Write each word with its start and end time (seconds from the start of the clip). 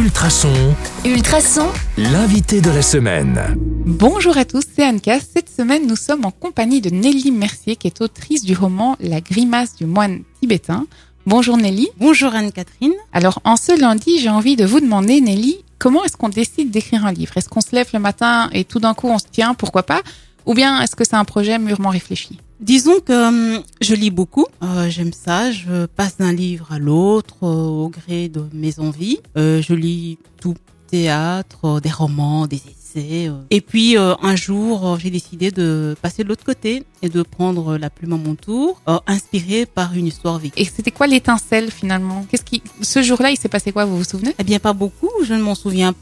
Ultrason, 0.00 0.74
Ultrason, 1.04 1.68
l'invité 1.98 2.62
de 2.62 2.70
la 2.70 2.80
semaine. 2.80 3.38
Bonjour 3.84 4.38
à 4.38 4.46
tous, 4.46 4.62
c'est 4.74 4.86
Anka. 4.86 5.20
Cette 5.20 5.50
semaine, 5.50 5.86
nous 5.86 5.94
sommes 5.94 6.24
en 6.24 6.30
compagnie 6.30 6.80
de 6.80 6.88
Nelly 6.88 7.30
Mercier, 7.30 7.76
qui 7.76 7.86
est 7.86 8.00
autrice 8.00 8.42
du 8.42 8.54
roman 8.54 8.96
La 8.98 9.20
grimace 9.20 9.76
du 9.76 9.84
moine 9.84 10.22
tibétain. 10.40 10.86
Bonjour 11.26 11.58
Nelly. 11.58 11.90
Bonjour 11.98 12.34
Anne-Catherine. 12.34 12.94
Alors, 13.12 13.42
en 13.44 13.56
ce 13.56 13.78
lundi, 13.78 14.18
j'ai 14.18 14.30
envie 14.30 14.56
de 14.56 14.64
vous 14.64 14.80
demander, 14.80 15.20
Nelly, 15.20 15.58
comment 15.78 16.02
est-ce 16.02 16.16
qu'on 16.16 16.30
décide 16.30 16.70
d'écrire 16.70 17.04
un 17.04 17.12
livre? 17.12 17.36
Est-ce 17.36 17.50
qu'on 17.50 17.60
se 17.60 17.76
lève 17.76 17.90
le 17.92 17.98
matin 17.98 18.48
et 18.54 18.64
tout 18.64 18.80
d'un 18.80 18.94
coup 18.94 19.08
on 19.08 19.18
se 19.18 19.26
tient, 19.30 19.52
pourquoi 19.52 19.82
pas 19.82 20.00
Ou 20.46 20.54
bien 20.54 20.80
est-ce 20.80 20.96
que 20.96 21.04
c'est 21.04 21.16
un 21.16 21.24
projet 21.24 21.58
mûrement 21.58 21.90
réfléchi 21.90 22.38
Disons 22.60 23.00
que 23.00 23.28
hum, 23.56 23.62
je 23.80 23.94
lis 23.94 24.10
beaucoup, 24.10 24.46
euh, 24.62 24.90
j'aime 24.90 25.14
ça, 25.14 25.50
je 25.50 25.86
passe 25.86 26.18
d'un 26.18 26.32
livre 26.32 26.68
à 26.70 26.78
l'autre 26.78 27.36
euh, 27.42 27.46
au 27.46 27.88
gré 27.88 28.28
de 28.28 28.44
mes 28.52 28.78
envies. 28.78 29.18
Euh, 29.38 29.62
je 29.62 29.72
lis 29.72 30.18
tout 30.40 30.56
théâtre, 30.86 31.80
des 31.80 31.90
romans, 31.90 32.46
des 32.46 32.56
essais. 32.56 33.30
Et 33.50 33.60
puis 33.60 33.96
un 33.96 34.34
jour, 34.34 34.98
j'ai 34.98 35.10
décidé 35.10 35.52
de 35.52 35.96
passer 36.02 36.24
de 36.24 36.28
l'autre 36.28 36.42
côté 36.42 36.82
et 37.02 37.08
de 37.08 37.22
prendre 37.22 37.78
la 37.78 37.88
plume 37.88 38.14
à 38.14 38.16
mon 38.16 38.34
tour, 38.34 38.82
inspirée 39.06 39.64
par 39.64 39.94
une 39.94 40.08
histoire 40.08 40.40
vécue. 40.40 40.60
Et 40.60 40.64
c'était 40.64 40.90
quoi 40.90 41.06
l'étincelle 41.06 41.70
finalement? 41.70 42.26
Qu'est-ce 42.28 42.42
qui 42.42 42.64
Ce 42.82 43.00
jour-là, 43.00 43.30
il 43.30 43.36
s'est 43.36 43.48
passé 43.48 43.70
quoi? 43.70 43.84
Vous 43.84 43.96
vous 43.96 44.02
souvenez? 44.02 44.34
Eh 44.40 44.42
bien, 44.42 44.58
pas 44.58 44.72
beaucoup. 44.72 45.08
Je 45.22 45.34
ne 45.34 45.40
m'en 45.42 45.54
souviens, 45.54 45.94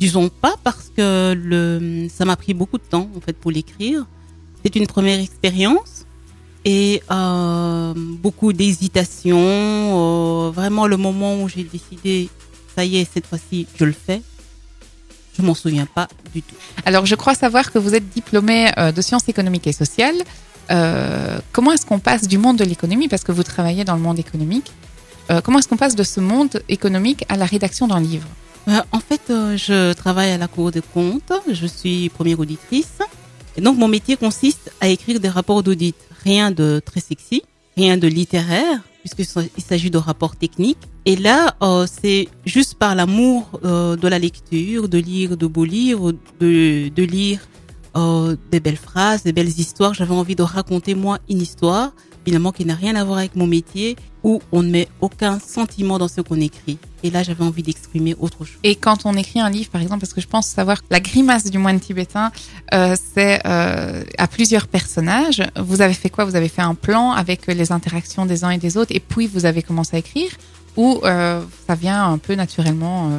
disons 0.00 0.30
pas, 0.30 0.54
parce 0.64 0.90
que 0.96 1.34
le, 1.34 2.08
ça 2.08 2.24
m'a 2.24 2.36
pris 2.36 2.54
beaucoup 2.54 2.78
de 2.78 2.88
temps 2.94 3.08
en 3.16 3.20
fait 3.20 3.34
pour 3.34 3.50
l'écrire. 3.50 4.06
C'est 4.64 4.74
une 4.76 4.86
première 4.86 5.20
expérience 5.20 6.06
et 6.64 7.02
euh, 7.10 7.94
beaucoup 7.96 8.52
d'hésitation. 8.52 9.38
euh, 9.38 10.50
vraiment, 10.50 10.86
le 10.86 10.96
moment 10.96 11.40
où 11.40 11.48
j'ai 11.48 11.64
décidé, 11.64 12.28
ça 12.74 12.84
y 12.84 12.96
est, 12.98 13.06
cette 13.12 13.26
fois-ci, 13.26 13.66
je 13.78 13.84
le 13.84 13.92
fais. 13.92 14.22
Je 15.36 15.42
m'en 15.42 15.54
souviens 15.54 15.86
pas 15.86 16.08
du 16.34 16.42
tout. 16.42 16.56
Alors, 16.84 17.06
je 17.06 17.14
crois 17.14 17.34
savoir 17.34 17.70
que 17.72 17.78
vous 17.78 17.94
êtes 17.94 18.08
diplômé 18.10 18.70
euh, 18.78 18.92
de 18.92 19.00
sciences 19.00 19.28
économiques 19.28 19.66
et 19.66 19.72
sociales. 19.72 20.20
Comment 21.52 21.72
est-ce 21.72 21.84
qu'on 21.84 21.98
passe 21.98 22.28
du 22.28 22.38
monde 22.38 22.56
de 22.56 22.64
l'économie, 22.64 23.08
parce 23.08 23.24
que 23.24 23.32
vous 23.32 23.42
travaillez 23.42 23.84
dans 23.84 23.96
le 23.96 24.00
monde 24.00 24.20
économique, 24.20 24.70
comment 25.42 25.58
est-ce 25.58 25.66
qu'on 25.66 25.76
passe 25.76 25.96
de 25.96 26.04
ce 26.04 26.20
monde 26.20 26.62
économique 26.68 27.24
à 27.28 27.36
la 27.36 27.44
rédaction 27.44 27.88
d'un 27.88 27.98
livre? 27.98 28.28
Euh, 28.68 28.80
en 28.92 29.00
fait, 29.00 29.22
euh, 29.30 29.56
je 29.56 29.92
travaille 29.92 30.30
à 30.30 30.38
la 30.38 30.48
Cour 30.48 30.70
des 30.70 30.82
comptes. 30.82 31.32
Je 31.50 31.66
suis 31.66 32.08
première 32.08 32.40
auditrice. 32.40 32.98
Et 33.56 33.60
donc, 33.60 33.78
mon 33.78 33.88
métier 33.88 34.16
consiste 34.16 34.72
à 34.80 34.88
écrire 34.88 35.20
des 35.20 35.28
rapports 35.28 35.62
d'audit. 35.62 35.96
Rien 36.24 36.50
de 36.50 36.80
très 36.84 37.00
sexy, 37.00 37.42
rien 37.76 37.96
de 37.96 38.06
littéraire, 38.06 38.80
puisqu'il 39.00 39.62
s'agit 39.62 39.90
de 39.90 39.98
rapports 39.98 40.36
techniques. 40.36 40.78
Et 41.06 41.16
là, 41.16 41.56
euh, 41.62 41.86
c'est 41.90 42.28
juste 42.44 42.74
par 42.74 42.94
l'amour 42.94 43.60
euh, 43.64 43.96
de 43.96 44.06
la 44.06 44.18
lecture, 44.18 44.88
de 44.88 44.98
lire 44.98 45.36
de 45.36 45.46
beaux 45.46 45.64
livres, 45.64 46.12
de, 46.40 46.88
de 46.88 47.02
lire 47.02 47.40
euh, 47.96 48.36
des 48.50 48.60
belles 48.60 48.76
phrases, 48.76 49.22
des 49.22 49.32
belles 49.32 49.48
histoires. 49.48 49.94
J'avais 49.94 50.14
envie 50.14 50.36
de 50.36 50.42
raconter, 50.42 50.94
moi, 50.94 51.18
une 51.28 51.40
histoire, 51.40 51.92
finalement, 52.24 52.52
qui 52.52 52.64
n'a 52.64 52.74
rien 52.74 52.94
à 52.96 53.04
voir 53.04 53.18
avec 53.18 53.34
mon 53.36 53.46
métier, 53.46 53.96
où 54.22 54.40
on 54.52 54.62
ne 54.62 54.70
met 54.70 54.88
aucun 55.00 55.38
sentiment 55.38 55.98
dans 55.98 56.08
ce 56.08 56.20
qu'on 56.20 56.40
écrit. 56.40 56.78
Et 57.02 57.10
là, 57.10 57.22
j'avais 57.22 57.44
envie 57.44 57.62
d'exprimer 57.62 58.14
autre 58.18 58.44
chose. 58.44 58.58
Et 58.62 58.76
quand 58.76 59.06
on 59.06 59.14
écrit 59.14 59.40
un 59.40 59.50
livre, 59.50 59.70
par 59.70 59.80
exemple, 59.80 60.00
parce 60.00 60.12
que 60.12 60.20
je 60.20 60.26
pense 60.26 60.46
savoir 60.46 60.80
que 60.82 60.86
la 60.90 61.00
grimace 61.00 61.44
du 61.44 61.58
moine 61.58 61.80
tibétain, 61.80 62.30
euh, 62.74 62.94
c'est 63.14 63.40
euh, 63.46 64.04
à 64.18 64.26
plusieurs 64.26 64.68
personnages. 64.68 65.42
Vous 65.56 65.80
avez 65.80 65.94
fait 65.94 66.10
quoi? 66.10 66.24
Vous 66.24 66.36
avez 66.36 66.48
fait 66.48 66.62
un 66.62 66.74
plan 66.74 67.12
avec 67.12 67.46
les 67.46 67.72
interactions 67.72 68.26
des 68.26 68.44
uns 68.44 68.50
et 68.50 68.58
des 68.58 68.76
autres, 68.76 68.94
et 68.94 69.00
puis 69.00 69.26
vous 69.26 69.46
avez 69.46 69.62
commencé 69.62 69.96
à 69.96 69.98
écrire, 70.00 70.30
ou 70.76 71.00
euh, 71.04 71.42
ça 71.66 71.74
vient 71.74 72.04
un 72.04 72.18
peu 72.18 72.34
naturellement 72.34 73.10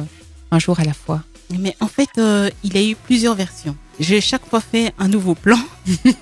un 0.50 0.58
jour 0.58 0.78
à 0.78 0.84
la 0.84 0.94
fois? 0.94 1.22
Mais 1.58 1.76
en 1.80 1.88
fait, 1.88 2.08
il 2.16 2.74
y 2.74 2.78
a 2.78 2.90
eu 2.90 2.94
plusieurs 2.94 3.34
versions. 3.34 3.76
J'ai 4.00 4.20
chaque 4.20 4.46
fois 4.46 4.60
fait 4.60 4.94
un 4.98 5.08
nouveau 5.08 5.34
plan. 5.34 5.58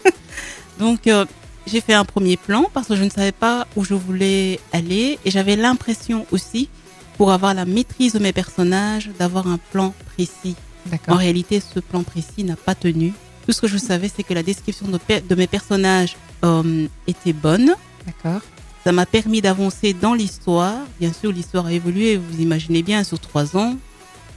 Donc, 0.81 1.09
j'ai 1.71 1.81
fait 1.81 1.95
un 1.95 2.05
premier 2.05 2.37
plan 2.37 2.65
parce 2.75 2.89
que 2.89 2.97
je 2.97 3.05
ne 3.05 3.11
savais 3.11 3.33
pas 3.33 3.67
où 3.77 3.85
je 3.85 3.95
voulais 3.95 4.59
aller 4.73 5.19
et 5.25 5.31
j'avais 5.31 5.57
l'impression 5.57 6.27
aussi, 6.33 6.69
pour 7.17 7.33
avoir 7.33 7.53
la 7.55 7.65
maîtrise 7.65 8.15
de 8.15 8.19
mes 8.19 8.33
personnages, 8.33 9.11
d'avoir 9.19 9.47
un 9.47 9.59
plan 9.73 9.95
précis. 10.15 10.57
En 11.13 11.17
réalité, 11.17 11.61
ce 11.61 11.79
plan 11.81 12.03
précis 12.03 12.43
n'a 12.45 12.57
pas 12.57 12.75
tenu. 12.75 13.13
Tout 13.47 13.53
ce 13.53 13.61
que 13.61 13.69
je 13.69 13.77
savais, 13.79 14.11
c'est 14.15 14.23
que 14.23 14.33
la 14.35 14.43
description 14.43 14.87
de, 14.89 14.99
pe- 14.99 15.21
de 15.29 15.35
mes 15.35 15.47
personnages 15.47 16.17
euh, 16.45 16.87
était 17.07 17.33
bonne. 17.35 17.75
D'accord. 18.07 18.41
Ça 18.85 18.93
m'a 18.93 19.05
permis 19.05 19.43
d'avancer 19.43 19.93
dans 19.93 20.15
l'histoire. 20.15 20.77
Bien 20.99 21.13
sûr, 21.13 21.31
l'histoire 21.33 21.67
a 21.67 21.73
évolué, 21.73 22.17
vous 22.17 22.41
imaginez 22.41 22.83
bien, 22.83 23.05
sur 23.05 23.19
trois 23.21 23.57
ans. 23.57 23.77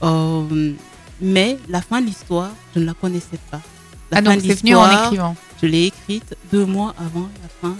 Euh, 0.02 0.72
mais 1.20 1.58
la 1.68 1.80
fin 1.80 2.00
de 2.02 2.06
l'histoire, 2.06 2.50
je 2.74 2.80
ne 2.80 2.84
la 2.84 2.94
connaissais 2.94 3.38
pas. 3.50 3.60
La 4.10 4.18
Ah 4.18 4.22
fin 4.22 4.22
donc 4.34 4.42
c'est 4.46 4.60
venu 4.60 4.74
en 4.74 4.80
écrivant. 5.06 5.36
Je 5.62 5.66
l'ai 5.66 5.84
écrite 5.86 6.36
deux 6.52 6.66
mois 6.66 6.94
avant 6.98 7.28
la 7.42 7.48
fin 7.60 7.76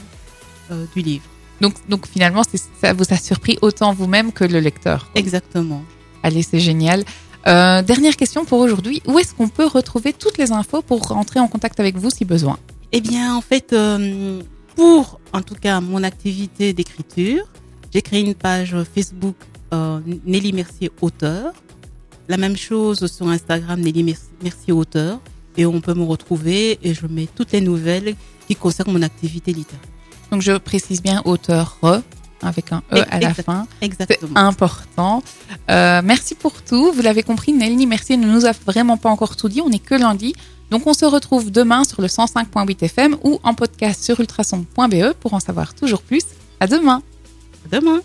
euh, 0.70 0.84
du 0.94 1.02
livre. 1.02 1.24
Donc, 1.60 1.74
donc 1.88 2.06
finalement, 2.06 2.42
ça 2.80 2.92
vous 2.92 3.04
a 3.10 3.16
surpris 3.16 3.58
autant 3.62 3.92
vous-même 3.92 4.32
que 4.32 4.44
le 4.44 4.60
lecteur. 4.60 5.10
Exactement. 5.14 5.82
Allez, 6.22 6.42
c'est 6.42 6.60
génial. 6.60 7.04
Euh, 7.46 7.82
dernière 7.82 8.16
question 8.16 8.44
pour 8.44 8.58
aujourd'hui. 8.60 9.02
Où 9.06 9.18
est-ce 9.18 9.34
qu'on 9.34 9.48
peut 9.48 9.66
retrouver 9.66 10.12
toutes 10.12 10.38
les 10.38 10.50
infos 10.52 10.82
pour 10.82 11.00
rentrer 11.08 11.40
en 11.40 11.48
contact 11.48 11.78
avec 11.80 11.96
vous 11.96 12.10
si 12.10 12.24
besoin? 12.24 12.58
Eh 12.92 13.00
bien, 13.00 13.36
en 13.36 13.40
fait, 13.40 13.72
euh, 13.72 14.41
pour 14.76 15.20
en 15.32 15.42
tout 15.42 15.54
cas 15.54 15.80
mon 15.80 16.02
activité 16.02 16.72
d'écriture, 16.72 17.44
j'ai 17.92 18.02
créé 18.02 18.20
une 18.20 18.34
page 18.34 18.74
Facebook 18.94 19.36
euh, 19.72 20.00
Nelly 20.24 20.52
Mercier 20.52 20.91
auteur. 21.02 21.52
La 22.28 22.38
même 22.38 22.56
chose 22.56 23.06
sur 23.12 23.28
Instagram 23.28 23.78
Nelly 23.80 24.02
Mer- 24.02 24.16
Mercier 24.42 24.72
auteur. 24.72 25.20
Et 25.56 25.66
on 25.66 25.81
peut 25.81 25.94
me 25.94 26.03
retrouver 26.03 26.78
et 26.82 26.94
je 26.94 27.06
mets 27.06 27.28
toutes 27.34 27.53
les 27.53 27.60
nouvelles 27.60 28.16
qui 28.48 28.56
concernent 28.56 28.92
mon 28.92 29.03
activité 29.03 29.53
littéraire. 29.53 29.81
Donc 30.31 30.42
je 30.42 30.53
précise 30.53 31.03
bien 31.03 31.22
auteur 31.25 31.78
avec 32.42 32.72
un 32.72 32.82
E 32.92 33.04
à 33.10 33.20
la 33.20 33.32
fin. 33.34 33.66
C'est 33.81 33.87
Exactement. 33.87 34.37
important. 34.37 35.22
Euh, 35.70 36.03
merci 36.04 36.34
pour 36.34 36.62
tout. 36.62 36.92
Vous 36.92 37.03
l'avez 37.03 37.22
compris, 37.22 37.53
Nelly 37.53 37.87
Mercier 37.87 38.16
ne 38.16 38.26
nous 38.26 38.47
a 38.47 38.53
vraiment 38.66 38.97
pas 38.97 39.09
encore 39.10 39.37
tout 39.37 39.48
dit. 39.48 39.60
On 39.60 39.69
n'est 39.70 39.78
que 39.78 39.94
lundi. 39.94 40.34
Donc 40.70 40.87
on 40.87 40.94
se 40.94 41.04
retrouve 41.04 41.50
demain 41.50 41.84
sur 41.84 42.00
le 42.00 42.09
105.8 42.09 42.84
FM 42.84 43.16
ou 43.22 43.38
en 43.42 43.54
podcast 43.54 44.03
sur 44.03 44.19
ultrason.be 44.21 45.12
pour 45.21 45.34
en 45.34 45.41
savoir 45.41 45.75
toujours 45.75 46.03
plus. 46.03 46.25
À 46.60 46.66
demain. 46.66 47.03
À 47.66 47.78
demain. 47.78 48.00